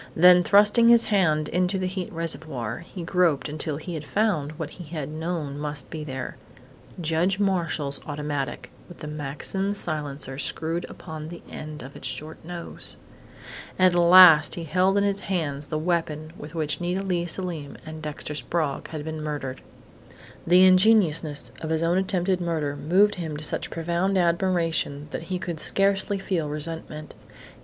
Then 0.15 0.41
thrusting 0.41 0.89
his 0.89 1.05
hand 1.13 1.47
into 1.49 1.77
the 1.77 1.85
heat 1.85 2.11
reservoir, 2.11 2.79
he 2.79 3.03
groped 3.03 3.47
until 3.47 3.77
he 3.77 3.93
had 3.93 4.03
found 4.03 4.53
what 4.53 4.71
he 4.71 4.83
had 4.85 5.09
known 5.09 5.59
must 5.59 5.91
be 5.91 6.03
there 6.03 6.37
Judge 6.99 7.39
Marshall's 7.39 7.99
automatic, 8.07 8.71
with 8.89 8.97
the 8.97 9.05
Maxim 9.07 9.75
silencer 9.75 10.39
screwed 10.39 10.87
upon 10.89 11.29
the 11.29 11.43
end 11.47 11.83
of 11.83 11.95
its 11.95 12.07
short 12.07 12.43
nose. 12.43 12.97
At 13.77 13.93
last 13.93 14.55
he 14.55 14.63
held 14.63 14.97
in 14.97 15.03
his 15.03 15.19
hands 15.19 15.67
the 15.67 15.77
weapon 15.77 16.33
with 16.35 16.55
which 16.55 16.81
Nita 16.81 17.03
Leigh 17.03 17.27
Selim 17.27 17.77
and 17.85 18.01
Dexter 18.01 18.33
Sprague 18.33 18.87
had 18.87 19.05
been 19.05 19.21
murdered. 19.21 19.61
The 20.47 20.65
ingeniousness 20.65 21.51
of 21.61 21.69
his 21.69 21.83
own 21.83 21.99
attempted 21.99 22.41
murder 22.41 22.75
moved 22.75 23.13
him 23.21 23.37
to 23.37 23.43
such 23.43 23.69
profound 23.69 24.17
admiration 24.17 25.09
that 25.11 25.25
he 25.29 25.37
could 25.37 25.59
scarcely 25.59 26.17
feel 26.17 26.49
resentment. 26.49 27.13